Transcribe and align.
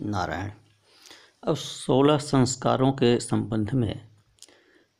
नारायण। 0.00 0.50
अब 1.42 1.56
सोलह 1.56 2.18
संस्कारों 2.18 2.92
के 2.92 3.20
संबंध 3.20 3.70
में 3.70 4.08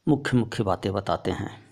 मुख्य 0.08 0.36
मुख्य 0.36 0.64
बातें 0.64 0.92
बताते 0.92 1.30
हैं। 1.30 1.66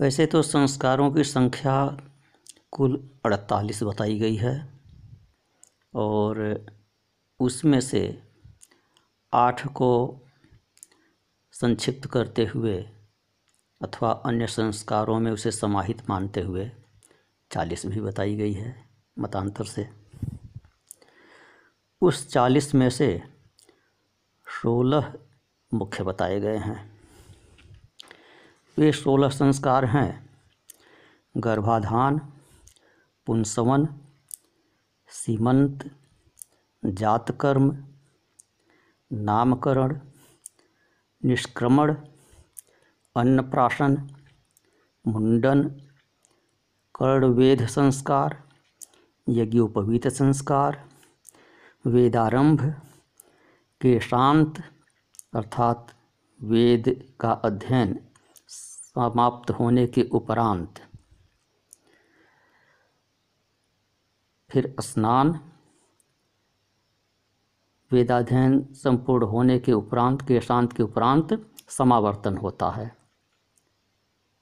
वैसे 0.00 0.26
तो 0.26 0.42
संस्कारों 0.42 1.12
की 1.12 1.24
संख्या 1.24 1.98
कुल 2.72 3.10
अड़तालीस 3.24 3.82
बताई 3.82 4.18
गई 4.18 4.36
है 4.36 4.80
और 5.94 6.66
उसमें 7.40 7.80
से 7.80 8.22
आठ 9.34 9.66
को 9.66 10.20
संक्षिप्त 11.52 12.06
करते 12.06 12.44
हुए 12.44 12.76
अथवा 13.82 14.10
अन्य 14.10 14.46
संस्कारों 14.46 15.20
में 15.20 15.32
उसे 15.32 15.50
समाहित 15.50 16.10
मानते 16.10 16.40
हुए 16.40 16.70
चालीस 17.52 17.86
भी 17.86 18.00
बताई 18.00 18.36
गई 18.36 18.52
है। 18.52 18.87
मतांतर 19.20 19.64
से। 19.64 19.88
उस 22.00 22.30
चालीस 22.30 22.74
में 22.74 22.90
से 22.90 23.22
सोलह 24.62 25.14
मुख्य 25.74 26.04
बताए 26.04 26.40
गए 26.40 26.56
हैं। 26.56 27.00
वे 28.78 28.92
सोलह 28.92 29.28
संस्कार 29.28 29.84
हैं। 29.84 30.30
गर्भाधान, 31.36 32.32
पुंसवन, 33.26 33.88
सीमंत, 35.08 35.90
जातकर्म, 36.84 37.84
नामकरण, 39.12 40.00
निष्क्रमण, 41.24 41.94
अन्नप्राशन, 43.16 44.10
मुंडन 45.06 45.64
कर्णवेद 46.94 47.66
संस्कार 47.66 48.47
यज्ञोपवीत 49.28 50.08
संस्कार 50.08 50.88
वेदारंभ 51.86 52.60
के 53.80 54.00
शांत 54.00 54.62
अर्थात 55.34 55.86
वेद 56.42 57.16
का 57.20 57.32
अध्ययन 57.32 58.08
समाप्त 58.48 59.50
होने 59.50 59.86
के 59.86 60.02
उपरांत। 60.02 60.80
फिर 64.50 64.76
स्नान, 64.80 65.40
वेदाध्ययन 67.92 68.72
संपूर्ण 68.72 69.26
होने 69.26 69.58
के 69.58 69.72
उपरांत 69.72 70.22
के 70.22 70.40
शांत 70.40 70.72
के 70.72 70.82
उपरांत 70.82 71.52
समावर्तन 71.68 72.36
होता 72.36 72.70
है। 72.70 72.96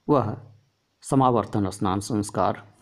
वह 0.09 0.37
समावर्तन 1.01 1.71
स्नान 1.71 2.01
संस्कार। 2.01 2.76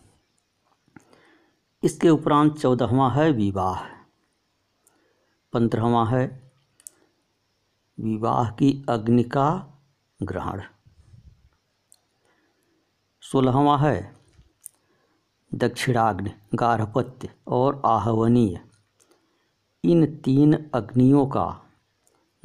इसके 1.85 2.09
उपरांत 2.09 2.59
चौदहवा 2.59 3.09
है 3.09 3.31
विवाह। 3.31 3.83
पंद्रहवा 5.53 6.05
है 6.05 6.51
विवाह 7.99 8.51
की 8.51 8.85
अग्नि 8.89 9.23
का 9.23 9.73
ग्रहण। 10.23 10.61
सोलहवा 13.21 13.77
है 13.77 14.15
दक्षिणाग्नि, 15.53 16.31
गार्हपत्य 16.55 17.29
और 17.47 17.81
आहवनीय। 17.85 18.65
इन 19.83 20.17
तीन 20.17 20.69
अग्नियों 20.73 21.27
का 21.27 21.63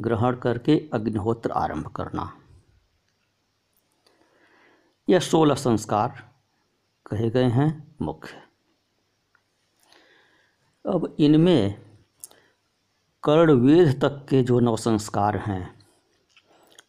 ग्रहण 0.01 0.37
करके 0.37 0.91
अग्निहोत्र 0.93 1.51
आरंभ 1.51 1.87
करना। 1.87 2.41
यह 5.09 5.21
सोलह 5.21 5.55
संस्कार 5.55 6.31
कहे 7.07 7.31
गए 7.31 7.49
हैं 7.49 7.97
मुख्य। 8.03 8.50
अब 10.87 11.17
इनमें 11.19 11.83
कर्णवेद 13.23 14.01
तक 14.03 14.27
के 14.31 14.43
जो 14.43 14.61
नव 14.61 14.77
संस्कार 14.77 15.37
हैं, 15.37 15.79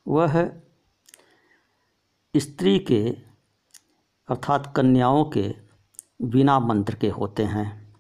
वह 0.08 0.52
स्त्री 2.38 2.80
के 2.80 3.10
अर्थात 4.30 4.74
कन्याओं 4.76 5.26
के 5.26 5.56
बिना 6.22 6.60
मंत्र 6.60 6.96
के 6.96 7.10
होते 7.10 7.44
हैं 7.44 7.96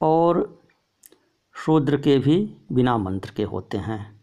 और 0.00 0.62
शूद्र 1.56 1.96
के 1.96 2.18
भी 2.18 2.56
बिना 2.72 2.98
मंत्र 2.98 3.30
के 3.30 3.42
होते 3.42 3.78
हैं। 3.78 4.20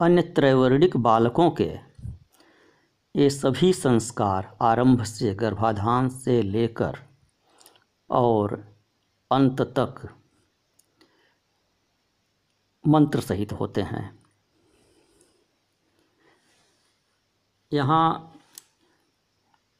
अन्य 0.00 0.22
त्रैवर्णिक 0.22 0.96
बालकों 0.96 1.50
के 1.50 1.93
ये 3.16 3.30
सभी 3.30 3.72
संस्कार 3.72 4.56
आरंभ 4.62 5.02
से 5.02 5.34
गर्भाधान 5.34 6.08
से 6.08 6.42
लेकर 6.42 6.98
और 8.10 8.74
अंत 9.30 9.60
तक 9.60 10.14
मंत्र 12.86 13.20
सहित 13.20 13.52
होते 13.52 13.82
हैं। 13.82 14.18
यहाँ 17.72 18.34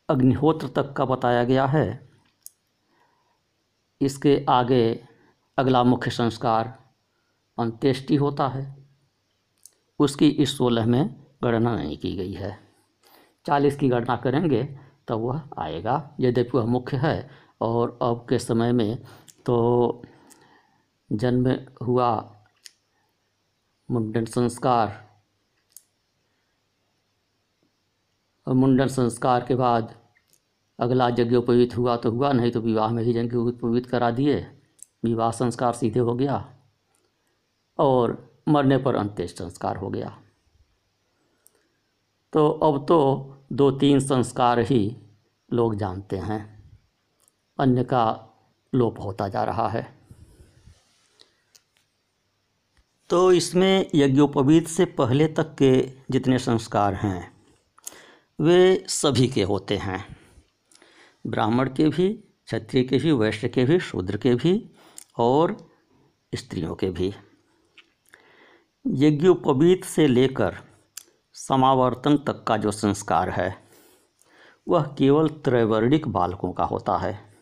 अग्निहोत्र 0.08 0.68
तक 0.68 0.92
का 0.92 1.04
बताया 1.04 1.44
गया 1.44 1.66
है। 1.66 2.10
इसके 4.00 4.44
आगे 4.48 5.06
अगला 5.58 5.84
मुख्य 5.84 6.10
संस्कार 6.10 6.78
अंत्येष्टि 7.58 8.16
होता 8.16 8.48
है। 8.48 8.88
उसकी 9.98 10.28
इस 10.28 10.58
सोलह 10.58 10.86
में 10.86 11.26
गणना 11.44 11.76
नहीं 11.76 11.98
की 11.98 12.16
गई 12.16 12.32
है। 12.32 12.63
चालीस 13.46 13.76
की 13.76 13.88
गणना 13.88 14.16
करेंगे, 14.16 14.78
तब 15.08 15.18
वह 15.18 15.42
आएगा। 15.58 16.16
यद्यपि 16.20 16.58
वह 16.58 16.64
मुख्य 16.64 16.96
है। 16.96 17.44
और 17.60 17.98
अब 18.02 18.26
के 18.28 18.38
समय 18.38 18.72
में 18.72 19.02
तो 19.46 20.02
जन्म 21.12 21.56
हुआ 21.84 22.36
मुंडन 23.90 24.24
संस्कार। 24.24 25.10
और 28.48 28.54
मुंडन 28.54 28.88
संस्कार 28.88 29.44
के 29.44 29.54
बाद 29.54 29.94
अगला 30.78 31.08
यज्ञोपवीत 31.08 31.76
हुआ 31.76 31.96
तो 31.96 32.10
हुआ 32.10 32.32
नहीं 32.32 32.50
तो 32.50 32.60
विवाह 32.60 32.90
में 32.90 33.02
ही 33.02 33.18
यज्ञोपवीत 33.18 33.86
करा 33.86 34.10
दिए। 34.10 34.46
विवाह 35.04 35.30
संस्कार 35.30 35.72
सीधे 35.72 36.00
हो 36.00 36.14
गया 36.14 36.54
और 37.78 38.36
मरने 38.48 38.78
पर 38.78 38.94
अंत्येष्ट 38.94 39.38
संस्कार 39.38 39.76
हो 39.76 39.88
गया। 39.88 40.23
तो 42.34 42.48
अब 42.48 42.86
तो 42.88 42.98
दो 43.52 43.70
तीन 43.70 44.00
संस्कार 44.00 44.58
ही 44.58 44.96
लोग 45.52 45.74
जानते 45.74 46.16
हैं। 46.16 46.70
अन्य 47.58 47.84
का 47.84 48.04
लोप 48.74 49.00
होता 49.00 49.28
जा 49.28 49.44
रहा 49.44 49.68
है। 49.68 49.94
तो 53.10 53.32
इसमें 53.32 53.90
यज्ञोपवीत 53.94 54.68
से 54.68 54.84
पहले 54.84 55.28
तक 55.28 55.54
के 55.54 55.90
जितने 56.10 56.38
संस्कार 56.38 56.94
हैं, 56.94 57.32
वे 58.40 58.84
सभी 58.88 59.28
के 59.28 59.42
होते 59.42 59.76
हैं। 59.76 60.16
ब्राह्मण 61.26 61.68
के 61.68 61.88
भी, 61.88 62.12
क्षत्रिय 62.12 62.84
के 62.84 62.98
भी, 62.98 63.12
वैश्य 63.12 63.48
के 63.48 63.64
भी, 63.64 63.78
शूद्र 63.80 64.16
के 64.16 64.34
भी 64.34 64.70
और 65.18 65.56
स्त्रियों 66.34 66.74
के 66.74 66.90
भी। 66.90 67.14
यज्ञोपवीत 68.86 69.84
से 69.84 70.06
लेकर 70.06 70.73
समावर्तन 71.48 72.16
तक 72.16 72.44
का 72.44 72.56
जो 72.56 72.70
संस्कार 72.70 73.30
है, 73.30 73.56
वह 74.68 74.82
केवल 74.82 75.28
त्रैवर्णिक 75.28 76.08
बालकों 76.08 76.52
का 76.52 76.64
होता 76.64 76.96
है। 76.96 77.34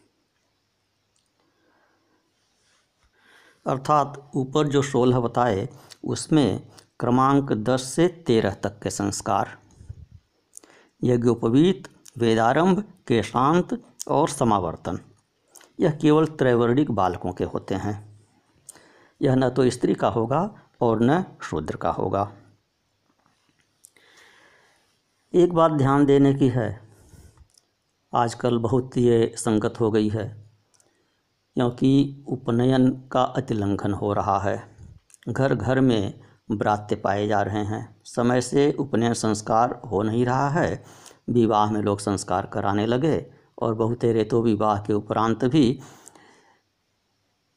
अर्थात 3.67 4.31
ऊपर 4.35 4.69
जो 4.69 4.83
सोलह 4.83 5.21
बताए, 5.21 5.69
उसमें 6.05 6.67
क्रमांक 7.01 7.53
दस 7.53 7.83
से 7.83 8.09
तेरह 8.09 8.55
तक 8.55 8.81
के 8.83 8.91
संस्कार। 8.91 9.59
यज्ञोपवीत, 11.03 11.89
वेदारंभ 12.19 12.81
के 12.81 13.23
शांत 13.23 13.83
और 14.09 14.29
समावर्तन, 14.29 14.99
यह 15.81 15.91
केवल 15.91 16.27
त्रैवर्णिक 16.27 16.91
बालकों 16.91 17.33
के 17.33 17.45
होते 17.45 17.75
हैं। 17.75 18.25
यह 19.23 19.35
न 19.35 19.51
तो 19.51 19.71
स्त्री 19.71 19.95
का 19.95 20.09
होगा 20.09 20.55
और 20.81 21.03
न 21.03 21.25
शूद्र 21.43 21.77
का 21.77 21.91
होगा। 21.91 22.33
एक 25.35 25.53
बात 25.53 25.73
ध्यान 25.73 26.05
देने 26.07 26.33
की 26.35 26.49
है। 26.49 26.81
आजकल 28.13 28.59
बहुत 28.59 28.97
ये 28.99 29.33
संगत 29.37 29.81
हो 29.81 29.91
गई 29.91 30.09
है, 30.09 30.27
क्योंकि 31.57 32.25
उपनयन 32.29 32.91
का 33.13 33.23
अतिलंघन 33.23 33.93
हो 33.93 34.13
रहा 34.13 34.39
है। 34.39 34.57
घर 35.29 35.55
घर 35.55 35.81
में 35.81 36.21
ब्रात्य 36.53 36.97
पाए 36.97 37.27
जा 37.27 37.41
रहे 37.43 37.65
हैं। 37.65 37.97
समय 38.05 38.41
से 38.41 38.71
उपनयन 38.73 39.15
संस्कार 39.15 39.81
हो 39.93 40.03
नहीं 40.03 40.27
रहा 40.27 40.49
है। 40.51 40.85
विवाह 41.31 41.71
में 41.71 41.81
लोग 41.83 42.01
संस्कार 42.01 42.47
कराने 42.47 42.87
लगे 42.87 43.25
और 43.59 43.75
बहुतेरे 43.75 44.25
तो 44.25 44.43
विवाह 44.43 44.81
के 44.81 44.93
उपरांत 44.93 45.45
भी 45.45 45.79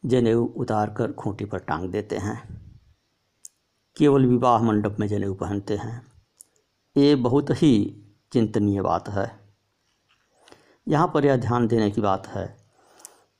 जनेऊ 0.03 0.45
उतार 0.47 0.89
कर 0.89 1.11
खूंटी 1.11 1.45
पर 1.45 1.59
टांग 1.59 1.89
देते 1.89 2.17
हैं। 2.17 2.41
केवल 3.97 4.25
विवाह 4.25 4.61
मंडप 4.61 4.97
में 4.99 5.07
जनेऊ 5.07 5.33
पहनते 5.33 5.75
हैं। 5.75 6.14
ये 6.97 7.15
बहुत 7.15 7.49
ही 7.49 8.03
चिंतनीय 8.31 8.81
बात 8.81 9.09
है। 9.09 9.39
यहाँ 10.87 11.11
पर 11.13 11.25
यह 11.25 11.37
ध्यान 11.37 11.67
देने 11.67 11.91
की 11.91 12.01
बात 12.01 12.27
है 12.27 12.57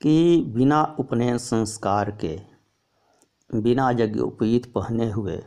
कि 0.02 0.44
बिना 0.48 0.96
उपनयन 1.00 1.38
संस्कार 1.38 2.12
के, 2.12 2.42
बिना 3.56 3.92
यज्ञ 3.92 4.04
यज्ञोपवीत 4.04 4.74
पहने 4.74 5.12
हुए, 5.12 5.46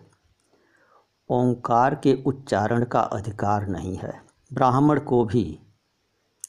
ओंकार 1.31 1.95
के 1.95 2.23
उच्चारण 2.27 2.85
का 2.85 3.01
अधिकार 3.01 3.67
नहीं 3.67 3.97
है। 3.97 4.23
ब्राह्मण 4.53 5.01
को 5.01 5.25
भी, 5.25 5.61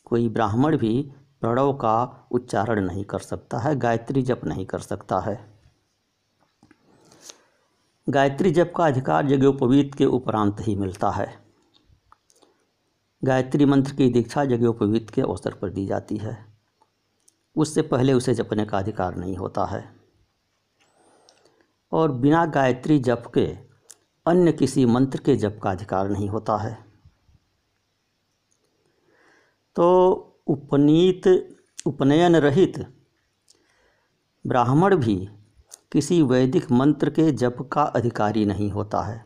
कोई 0.06 0.29
ब्राह्मण 0.29 0.77
भी 0.77 1.11
प्रणव 1.41 1.73
का 1.73 2.27
उच्चारण 2.31 2.79
नहीं 2.79 3.03
कर 3.03 3.19
सकता 3.19 3.57
है, 3.57 3.75
गायत्री 3.75 4.21
जप 4.21 4.41
नहीं 4.45 4.65
कर 4.65 4.79
सकता 4.79 5.19
है। 5.19 5.53
गायत्री 8.09 8.51
जप 8.51 8.73
का 8.75 8.85
अधिकार 8.85 9.31
यज्ञोपवीत 9.31 9.95
के 9.95 10.06
उपरांत 10.06 10.57
ही 10.59 10.75
मिलता 10.75 11.09
है। 11.09 11.48
गायत्री 13.24 13.66
मंत्र 13.66 13.94
की 13.94 14.10
दीक्षा 14.10 14.44
यज्ञोपवीत 14.44 15.10
के 15.10 15.21
अवसर 15.21 15.54
पर 15.54 15.69
दी 15.69 15.86
जाती 15.86 16.18
है। 16.18 16.45
उससे 17.56 17.81
पहले 17.81 18.13
उसे 18.13 18.33
जपने 18.33 18.66
का 18.66 18.77
अधिकार 18.77 19.16
नहीं 19.16 19.36
होता 19.36 19.66
है। 19.66 19.95
और 21.92 22.12
बिना 22.12 22.45
गायत्री 22.45 23.00
जप 23.00 23.24
के 23.33 23.57
अन्य 24.27 24.51
किसी 24.51 24.86
मंत्र 24.86 25.19
के 25.19 25.36
जप 25.36 25.60
का 25.63 25.71
अधिकार 25.71 26.10
नहीं 26.10 26.30
होता 26.30 26.57
है। 26.57 26.86
तो 29.75 30.12
उपनीत, 30.48 31.57
उपनयन 31.86 32.36
रहित 32.36 33.04
ब्राह्मण 34.48 34.95
भी 34.95 35.30
किसी 35.92 36.21
वैदिक 36.21 36.71
मंत्र 36.71 37.10
के 37.10 37.31
जप 37.31 37.69
का 37.74 37.83
अधिकारी 37.83 38.45
नहीं 38.45 38.71
होता 38.71 39.01
है। 39.01 39.25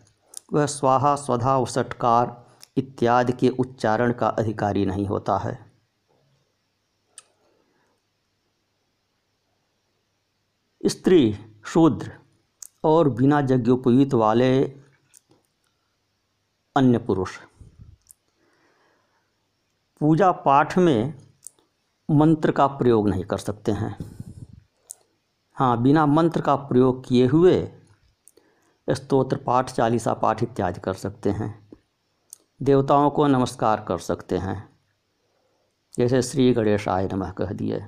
वह 0.54 0.66
स्वाहा, 0.66 1.16
स्वधा 1.16 1.58
वसटकार 1.58 2.43
इत्यादि 2.78 3.34
के 3.34 3.50
उच्चारण 3.50 4.14
का 4.14 4.28
अधिकारी 4.28 4.86
नहीं 4.86 5.08
होता 5.08 5.38
है। 5.38 5.72
स्त्री, 10.86 11.38
शूद्र 11.66 12.12
और 12.84 13.10
बिना 13.10 13.40
यज्ञोपवीत 13.40 14.14
वाले 14.14 14.64
अन्य 16.76 16.98
पुरुष। 16.98 17.38
पूजा 20.00 20.32
पाठ 20.32 20.78
में 20.78 21.14
मंत्र 22.12 22.52
का 22.52 22.68
प्रयोग 22.68 23.10
नहीं 23.10 23.24
कर 23.24 23.38
सकते 23.38 23.72
हैं। 23.72 23.98
हाँ 25.54 25.82
बिना 25.82 26.06
मंत्र 26.06 26.42
का 26.42 26.56
प्रयोग 26.56 27.08
किए 27.08 27.28
हुए 27.28 27.72
स्तोत्र, 28.90 29.38
पाठ, 29.38 29.72
चालीसा 29.72 30.14
पाठ 30.14 30.44
इत्यादि 30.44 30.80
कर 30.80 30.94
सकते 30.94 31.30
हैं। 31.30 31.63
देवताओं 32.62 33.10
को 33.10 33.28
नमस्कार 33.28 33.86
कर 33.88 33.98
सकते 33.98 34.38
हैं। 34.38 34.70
जैसे 35.98 36.22
श्री 36.22 36.54
गणेशाय 36.54 37.10
नमः 37.14 37.32
कह 37.32 37.46
दिए, 37.46 37.86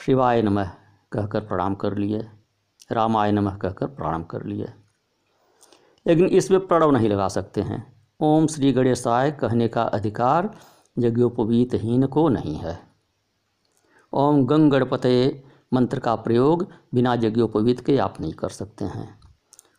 शिवाय 0.00 0.42
नमः 0.42 0.70
कहकर 1.12 1.40
प्रणाम 1.40 1.74
कर 1.74 1.94
लिए, 1.94 2.30
रामाय 2.92 3.32
नमः 3.32 3.56
कहकर 3.56 3.86
प्रणाम 3.86 4.24
कर 4.24 4.44
लिए। 4.44 4.72
लेकिन 6.06 6.26
इसमें 6.26 6.66
प्रणव 6.66 6.90
नहीं 6.90 7.08
लगा 7.08 7.28
सकते 7.28 7.60
हैं। 7.60 8.10
ओम 8.20 8.46
श्री 8.46 8.72
गणेशाय 8.72 9.30
कहने 9.30 9.68
का 9.68 9.82
अधिकार 9.82 10.58
यज्ञोपवीतहीन 10.98 12.06
को 12.06 12.28
नहीं 12.28 12.56
है। 12.56 12.80
ओम 14.12 14.46
गंग 14.46 14.70
गणपते 14.70 15.44
मंत्र 15.72 15.98
का 15.98 16.16
प्रयोग 16.16 16.72
बिना 16.94 17.14
यज्ञोपवीत 17.14 17.80
के 17.80 17.98
आप 17.98 18.20
नहीं 18.20 18.32
कर 18.32 18.48
सकते 18.48 18.84
हैं। 18.84 19.20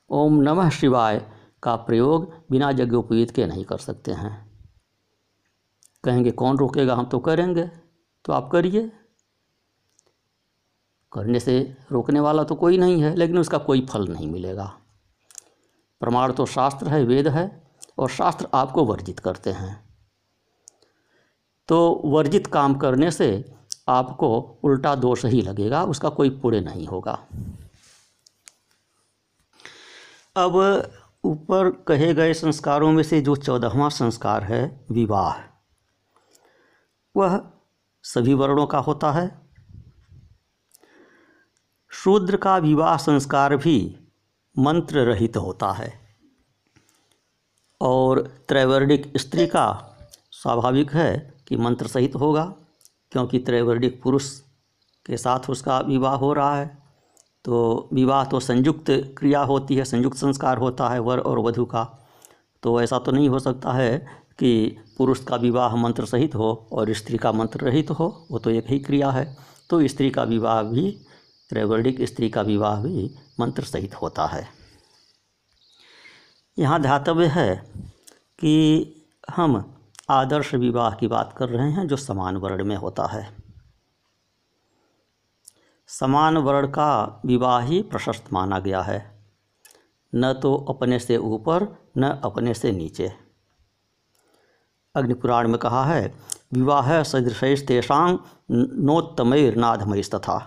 ओम 0.09 0.41
नमः 0.41 0.69
शिवाय 0.69 1.38
का 1.63 1.75
प्रयोग 1.75 2.33
बिना 2.51 2.69
यज्ञोपवीत 2.69 3.31
के 3.31 3.45
नहीं 3.45 3.65
कर 3.65 3.77
सकते 3.77 4.11
हैं। 4.11 4.51
कहेंगे, 6.03 6.31
कौन 6.31 6.57
रोकेगा? 6.57 6.95
हम 6.95 7.05
तो 7.05 7.19
करेंगे। 7.19 7.67
तो 8.25 8.33
आप 8.33 8.49
करिए। 8.51 8.91
करने 11.11 11.39
से 11.39 11.77
रोकने 11.91 12.19
वाला 12.19 12.43
तो 12.43 12.55
कोई 12.55 12.77
नहीं 12.77 13.03
है, 13.03 13.15
लेकिन 13.15 13.37
उसका 13.37 13.57
कोई 13.57 13.85
फल 13.85 14.07
नहीं 14.07 14.27
मिलेगा। 14.27 14.79
प्रमाण 15.99 16.33
तो 16.33 16.45
शास्त्र 16.45 16.87
है, 16.87 17.03
वेद 17.03 17.27
है, 17.27 17.63
और 17.97 18.09
शास्त्र 18.09 18.47
आपको 18.53 18.85
वर्जित 18.85 19.19
करते 19.19 19.49
हैं। 19.49 19.89
तो 21.67 22.01
वर्जित 22.05 22.47
काम 22.47 22.75
करने 22.75 23.11
से 23.11 23.53
आपको 23.87 24.57
उल्टा 24.63 24.95
दोष 24.95 25.25
ही 25.25 25.41
लगेगा, 25.41 25.83
उसका 25.83 26.09
कोई 26.09 26.29
पुण्य 26.29 26.59
नहीं 26.59 26.87
होगा। 26.87 27.27
अब 30.35 30.83
ऊपर 31.23 31.83
कहे 31.87 32.13
गए 32.13 32.33
संस्कारों 32.33 32.91
में 32.91 33.03
से 33.03 33.21
जो 33.21 33.35
चौदहवा 33.35 33.89
संस्कार 33.89 34.43
है, 34.43 34.85
विवाह। 34.91 35.39
वह 37.17 37.51
सभी 38.03 38.33
वर्णों 38.33 38.67
का 38.67 38.77
होता 38.77 39.11
है। 39.11 39.49
शूद्र 41.89 42.37
का 42.37 42.57
विवाह 42.57 42.97
संस्कार 42.97 43.57
भी 43.57 43.99
मंत्र 44.59 44.99
रहित 44.99 45.37
होता 45.37 45.71
है। 45.71 46.17
और 47.81 48.21
त्रैवर्णिक 48.47 49.13
स्त्री 49.17 49.47
का 49.47 49.95
स्वाभाविक 50.31 50.93
है 50.93 51.33
कि 51.47 51.55
मंत्र 51.55 51.87
सहित 51.87 52.15
होगा, 52.15 52.55
क्योंकि 53.11 53.39
त्रैवर्णिक 53.39 54.01
पुरुष 54.03 54.39
के 55.05 55.17
साथ 55.17 55.39
उसका 55.49 55.79
विवाह 55.79 56.15
हो 56.15 56.33
रहा 56.33 56.55
है। 56.55 56.78
तो 57.49 57.89
विवाह 57.93 58.23
तो 58.23 58.39
संयुक्त 58.39 58.89
क्रिया 59.17 59.39
होती 59.41 59.75
है, 59.75 59.83
संयुक्त 59.85 60.17
संस्कार 60.17 60.57
होता 60.57 60.89
है 60.89 60.99
वर 60.99 61.19
और 61.19 61.39
वधु 61.39 61.65
का। 61.65 61.83
तो 62.63 62.81
ऐसा 62.81 62.99
तो 62.99 63.11
नहीं 63.11 63.29
हो 63.29 63.39
सकता 63.39 63.71
है 63.73 63.97
कि 64.39 64.77
पुरुष 64.97 65.23
का 65.23 65.35
विवाह 65.35 65.75
मंत्र 65.75 66.05
सहित 66.05 66.35
हो 66.35 66.67
और 66.71 66.93
स्त्री 66.93 67.17
का 67.17 67.31
मंत्र 67.31 67.59
रहित 67.59 67.89
हो, 67.91 68.27
वो 68.31 68.39
तो 68.39 68.49
एक 68.49 68.69
ही 68.69 68.79
क्रिया 68.79 69.09
है। 69.09 69.37
तो 69.69 69.87
स्त्री 69.87 70.09
का 70.09 70.23
विवाह 70.23 70.61
भी 70.63 70.91
त्रैवर्णिक 71.49 72.01
स्त्री 72.01 72.29
का 72.29 72.41
विवाह 72.41 72.83
भी 72.83 73.09
मंत्र 73.39 73.63
सहित 73.63 73.95
होता 73.95 74.25
है। 74.25 74.47
यहाँ 76.57 76.81
ध्यातव्य 76.81 77.27
है 77.27 77.55
कि 78.39 78.95
हम 79.29 79.63
आदर्श 80.09 80.55
विवाह 80.55 80.95
की 80.95 81.07
बात 81.07 81.33
कर 81.37 81.49
रहे 81.49 81.71
हैं 81.71 81.87
जो 81.87 81.95
समान 81.95 82.37
वर्ण 82.37 82.65
में 82.65 82.75
होता 82.75 83.05
है। 83.05 83.38
समान 85.89 86.37
वर्ण 86.37 86.67
का 86.67 87.21
विवाह 87.25 87.59
ही 87.59 87.81
प्रशस्त 87.81 88.23
माना 88.33 88.59
गया 88.59 88.81
है। 88.81 89.25
न 90.15 90.33
तो 90.33 90.55
अपने 90.55 90.99
से 90.99 91.17
ऊपर, 91.17 91.77
न 91.97 92.21
अपने 92.23 92.53
से 92.53 92.71
नीचे। 92.71 93.11
अग्निपुराण 94.95 95.47
में 95.47 95.57
कहा 95.57 95.85
है, 95.85 96.15
विवाह 96.53 97.03
सदृश 97.03 97.65
तेषांग 97.67 98.17
नोत्तमैर्नाधमयस्तथा 98.77 100.37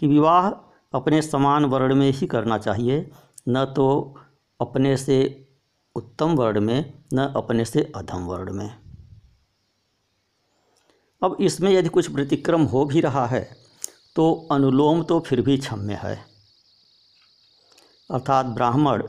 कि 0.00 0.06
विवाह 0.06 0.50
अपने 0.92 1.22
समान 1.22 1.64
वर्ण 1.64 1.94
में 1.94 2.10
ही 2.10 2.26
करना 2.26 2.58
चाहिए, 2.58 3.10
न 3.48 3.64
तो 3.64 4.16
अपने 4.60 4.96
से 4.96 5.48
उत्तम 5.94 6.34
वर्ण 6.34 6.60
में, 6.60 7.04
न 7.14 7.18
अपने 7.36 7.64
से 7.64 7.92
अधम 7.96 8.26
वर्ण 8.26 8.52
में। 8.52 8.78
अब 11.22 11.36
इसमें 11.40 11.72
यदि 11.72 11.88
कुछ 11.88 12.10
व्यतिक्रम 12.10 12.62
हो 12.62 12.84
भी 12.84 13.00
रहा 13.00 13.26
है 13.26 13.67
तो 14.18 14.48
अनुलोम 14.52 15.02
तो 15.02 15.20
फिर 15.20 15.40
भी 15.40 15.58
क्षम्य 15.58 15.94
है। 15.94 16.24
अर्थात 18.10 18.46
ब्राह्मण 18.46 19.02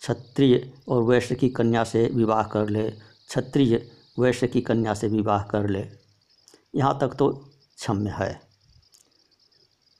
क्षत्रिय 0.00 0.74
और 0.88 1.02
वैश्य 1.02 1.34
की 1.34 1.48
कन्या 1.48 1.84
से 1.84 2.06
विवाह 2.06 2.42
कर 2.42 2.68
ले, 2.68 2.90
क्षत्रिय, 2.90 3.90
वैश्य 4.18 4.46
की 4.46 4.60
कन्या 4.60 4.94
से 4.94 5.08
विवाह 5.08 5.42
कर 5.42 5.68
ले। 5.68 5.88
यहाँ 6.74 6.98
तक 7.00 7.08
तो 7.08 7.28
क्षम्य 7.76 8.10
है। 8.10 8.40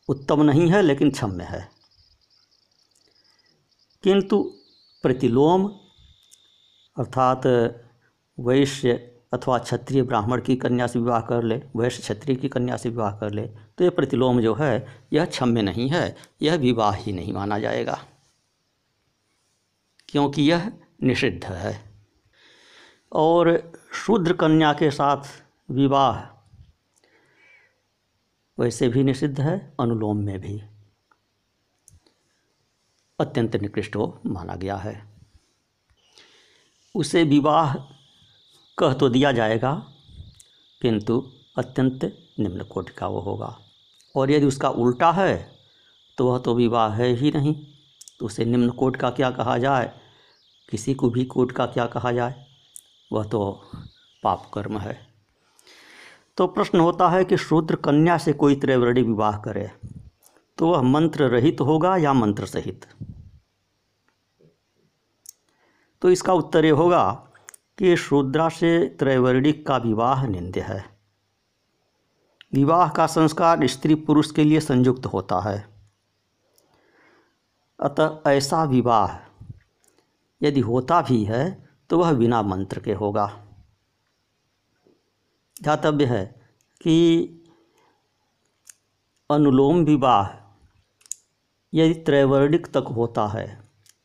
उत्तम 0.08 0.42
नहीं 0.42 0.70
है, 0.70 0.82
लेकिन 0.82 1.10
क्षम्य 1.10 1.44
है। 1.44 1.70
किंतु 4.02 4.54
प्रतिलोम, 5.02 5.68
अर्थात 6.98 7.42
वैश्य 8.40 9.13
अथवा 9.34 9.58
क्षत्रिय 9.58 10.02
ब्राह्मण 10.02 10.40
की 10.40 10.56
कन्या 10.56 10.86
से 10.86 10.98
विवाह 10.98 11.20
कर 11.20 11.42
ले, 11.42 11.62
वैश्य 11.76 12.02
क्षत्रिय 12.02 12.36
की 12.36 12.48
कन्या 12.48 12.76
से 12.76 12.88
विवाह 12.88 13.16
कर 13.16 13.30
ले 13.30 13.42
तो 13.46 13.84
यह 13.84 13.90
प्रतिलोम 13.90 14.40
जो 14.40 14.54
है, 14.54 15.06
यह 15.12 15.24
क्षम्य 15.24 15.62
नहीं 15.62 15.88
है, 15.88 16.16
यह 16.42 16.54
विवाह 16.54 16.94
ही 16.94 17.12
नहीं 17.12 17.32
माना 17.32 17.58
जाएगा। 17.58 18.04
क्योंकि 20.08 20.42
यह 20.42 20.72
निषिद्ध 21.02 21.44
है। 21.44 21.94
और 23.12 23.72
शूद्र 23.94 24.32
कन्या 24.32 24.72
के 24.72 24.90
साथ 24.90 25.24
विवाह 25.70 26.34
वैसे 28.58 28.88
भी 28.88 29.04
निषिद्ध 29.04 29.40
है, 29.40 29.74
अनुलोम 29.80 30.16
में 30.16 30.40
भी 30.40 30.62
अत्यंत 33.18 33.56
निकृष्ट 33.56 33.96
माना 34.26 34.54
गया 34.54 34.76
है। 34.76 35.14
उसे 36.94 37.24
विवाह 37.24 37.93
कह 38.78 38.92
तो 38.92 39.08
दिया 39.08 39.30
जाएगा, 39.32 39.72
किंतु 40.82 41.22
अत्यंत 41.58 42.04
निम्न 42.40 42.64
कोटि 42.64 42.92
का 42.92 43.06
वो 43.06 43.20
होगा। 43.20 43.56
और 44.14 44.30
यदि 44.30 44.46
उसका 44.46 44.68
उल्टा 44.68 45.10
है 45.12 45.36
तो 46.18 46.26
वह 46.26 46.38
तो 46.38 46.54
विवाह 46.54 46.94
है 46.94 47.08
ही 47.12 47.30
नहीं। 47.30 47.54
तो 48.18 48.26
उसे 48.26 48.44
निम्न 48.44 48.70
कोट 48.70 48.96
का 48.96 49.10
क्या 49.10 49.30
कहा 49.30 49.56
जाए? 49.58 49.92
किसी 50.68 50.94
को 50.94 51.10
भी 51.10 51.24
कोट 51.24 51.52
का 51.52 51.66
क्या 51.66 51.86
कहा 51.86 52.12
जाए? 52.12 52.34
वह 53.10 53.24
तो 53.24 53.40
पाप 54.22 54.50
कर्म 54.54 54.78
है। 54.78 54.96
तो 56.38 56.46
प्रश्न 56.46 56.80
होता 56.80 57.08
है 57.08 57.24
कि 57.24 57.36
शूद्र 57.36 57.76
कन्या 57.76 58.16
से 58.18 58.32
कोई 58.34 58.54
त्रैवर्णी 58.56 59.02
विवाह 59.02 59.36
करे 59.38 59.68
तो 60.58 60.68
वह 60.68 60.82
मंत्र 60.82 61.28
रहित 61.28 61.60
होगा 61.60 61.96
या 61.96 62.12
मंत्र 62.12 62.46
सहित? 62.46 62.86
तो 66.02 66.10
इसका 66.10 66.32
उत्तर 66.34 66.64
ये 66.64 66.70
होगा 66.72 67.04
कि 67.78 67.96
शूद्रा 67.96 68.48
से 68.48 68.86
त्रैवर्णिक 68.98 69.66
का 69.66 69.76
विवाह 69.76 70.26
निंद्य 70.26 70.60
है। 70.60 70.84
विवाह 72.52 72.88
का 72.88 73.06
संस्कार 73.06 73.66
स्त्री 73.66 73.94
पुरुष 73.94 74.30
के 74.30 74.44
लिए 74.44 74.60
संयुक्त 74.60 75.06
होता 75.06 75.40
है। 75.40 75.58
अतः 77.78 78.30
ऐसा 78.30 78.62
विवाह 78.64 79.16
यदि 80.40 80.60
होता 80.60 81.00
भी 81.00 81.24
है 81.24 81.42
तो 81.90 81.98
वह 81.98 82.12
बिना 82.12 82.42
मंत्र 82.42 82.80
के 82.80 82.92
होगा। 82.92 83.26
ध्यातव्य 85.62 86.04
है 86.04 86.24
कि 86.80 86.96
अनुलोम 89.30 89.84
विवाह 89.84 90.28
यदि 91.72 91.94
त्रैवर्णिक 92.00 92.66
तक 92.66 92.94
होता 92.96 93.26
है 93.26 93.46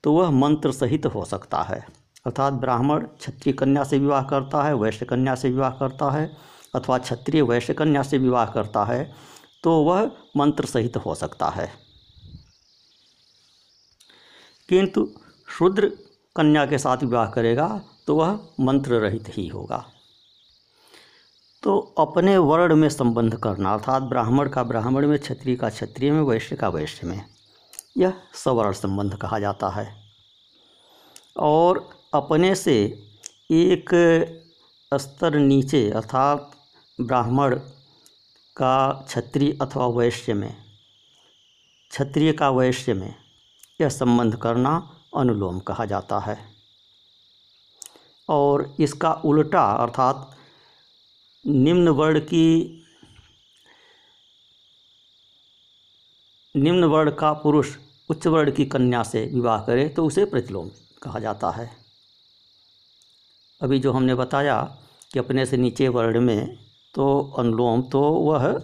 तो 0.03 0.13
वह 0.13 0.29
मंत्र 0.31 0.71
सहित 0.71 1.05
हो 1.05 1.25
सकता 1.25 1.61
है। 1.61 1.85
अर्थात 2.29 2.53
ब्राह्मण 2.53 3.05
क्षत्रिय 3.17 3.53
कन्या 3.53 3.83
से 3.83 3.99
विवाह 3.99 4.23
करता 4.23 4.63
है, 4.63 4.73
वैश्य 4.75 5.05
कन्या 5.05 5.35
से 5.35 5.49
विवाह 5.49 5.69
करता 5.71 6.09
है, 6.11 6.37
अथवा 6.75 6.97
क्षत्रिय 6.97 7.41
वैश्य 7.41 7.73
कन्या 7.73 8.03
से 8.03 8.17
विवाह 8.17 8.45
करता 8.45 8.83
है 8.85 9.13
तो 9.63 9.71
वह 9.83 10.11
मंत्र 10.37 10.65
सहित 10.65 10.97
हो 10.97 11.15
सकता 11.15 11.47
है। 11.49 11.71
किंतु 14.69 15.07
शूद्र 15.49 15.87
कन्या 16.35 16.65
के 16.65 16.77
साथ 16.77 16.97
विवाह 16.97 17.29
करेगा 17.29 17.81
तो 18.07 18.15
वह 18.15 18.39
मंत्र 18.59 18.99
रहित 18.99 19.25
ही 19.29 19.47
होगा। 19.47 19.85
तो 21.63 21.77
अपने 21.97 22.37
वर्ण 22.37 22.75
में 22.75 22.89
संबंध 22.89 23.35
करना, 23.35 23.73
अर्थात 23.73 24.03
ब्राह्मण 24.03 24.49
का 24.49 24.63
ब्राह्मण 24.63 25.07
में, 25.07 25.17
क्षत्रिय 25.19 25.55
का 25.55 25.69
क्षत्रिय 25.69 26.11
में, 26.11 26.21
वैश्य 26.21 26.55
का 26.55 26.69
वैश्य 26.69 27.07
में, 27.07 27.21
यह 27.97 28.13
सवर्ण 28.33 28.71
संबंध 28.71 29.15
कहा 29.15 29.39
जाता 29.39 29.69
है। 29.69 29.93
और 31.37 31.98
अपने 32.13 32.53
से 32.55 32.73
एक 33.51 33.89
स्तर 34.91 35.35
नीचे 35.35 35.89
अर्थात 35.91 36.51
ब्राह्मण 36.99 37.55
का 38.57 39.05
क्षत्रिय 39.07 39.57
अथवा 39.61 39.87
वैश्य 39.87 40.33
में, 40.33 40.55
क्षत्रिय 41.91 42.31
का 42.33 42.49
वैश्य 42.49 42.93
में 42.93 43.13
यह 43.81 43.89
संबंध 43.89 44.35
करना 44.35 44.71
अनुलोम 45.17 45.59
कहा 45.59 45.85
जाता 45.85 46.19
है। 46.19 46.37
और 48.29 48.75
इसका 48.79 49.11
उल्टा 49.25 49.63
अर्थात 49.73 50.29
निम्न 51.45 51.89
वर्ण 51.89 52.19
की, 52.21 52.85
निम्न 56.55 56.83
वर्ण 56.85 57.11
का 57.11 57.31
पुरुष 57.33 57.75
उच्च 58.09 58.27
वर्ण 58.27 58.51
की 58.51 58.65
कन्या 58.65 59.03
से 59.03 59.25
विवाह 59.25 59.61
करे 59.65 59.87
तो 59.89 60.05
उसे 60.05 60.25
प्रतिलोम 60.25 60.69
कहा 61.03 61.19
जाता 61.19 61.49
है। 61.51 61.69
अभी 63.61 63.79
जो 63.79 63.91
हमने 63.91 64.15
बताया 64.15 64.61
कि 65.13 65.19
अपने 65.19 65.45
से 65.45 65.57
नीचे 65.57 65.87
वर्ण 65.87 66.21
में 66.21 66.57
तो 66.95 67.35
अनुलोम 67.39 67.81
तो 67.81 68.01
वह 68.01 68.63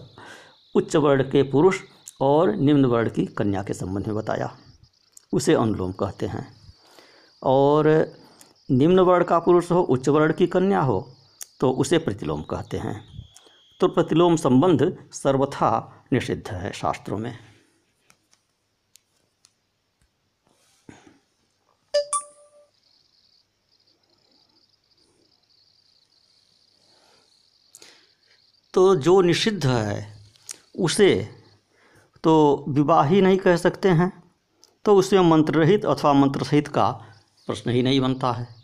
उच्च 0.75 0.95
वर्ण 0.95 1.23
के 1.23 1.43
पुरुष 1.43 1.79
और 2.21 2.55
निम्न 2.55 2.85
वर्ण 2.85 3.09
की 3.09 3.25
कन्या 3.25 3.63
के 3.63 3.73
संबंध 3.73 4.07
में 4.07 4.15
बताया। 4.15 4.57
उसे 5.33 5.53
अनुलोम 5.53 5.91
कहते 5.91 6.25
हैं। 6.25 6.47
और 7.43 8.07
निम्न 8.71 8.99
वर्ण 8.99 9.23
का 9.23 9.39
पुरुष 9.39 9.71
हो, 9.71 9.81
उच्च 9.81 10.09
वर्ण 10.09 10.33
की 10.33 10.47
कन्या 10.47 10.81
हो 10.81 11.11
तो 11.59 11.71
उसे 11.71 11.97
प्रतिलोम 11.97 12.41
कहते 12.41 12.77
हैं। 12.77 13.01
तो 13.79 13.87
प्रतिलोम 13.87 14.35
संबंध 14.35 14.97
सर्वथा 15.11 15.91
निषिद्ध 16.13 16.47
है 16.47 16.71
शास्त्रों 16.71 17.17
में। 17.17 17.33
तो 28.75 28.95
जो 28.95 29.21
निषिद्ध 29.21 29.65
है, 29.65 30.17
उसे 30.79 31.29
तो 32.23 32.65
विवाह 32.69 33.05
ही 33.05 33.21
नहीं 33.21 33.37
कह 33.37 33.55
सकते 33.55 33.89
हैं। 33.89 34.23
तो 34.85 34.95
उसमें 34.95 35.19
मंत्र 35.19 35.53
रहित 35.53 35.85
अथवा 35.85 36.13
मंत्र 36.13 36.43
सहित 36.43 36.67
का 36.67 36.89
प्रश्न 37.47 37.71
ही 37.71 37.83
नहीं 37.83 38.01
बनता 38.01 38.31
है। 38.31 38.54